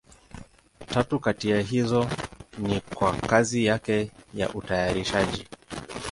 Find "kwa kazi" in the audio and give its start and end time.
2.81-3.65